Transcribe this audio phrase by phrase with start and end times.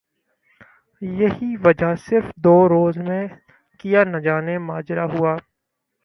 [1.01, 3.23] یہی وجہ صرف دو روز میں
[3.79, 5.33] کیا نجانے ماجرہ ہوا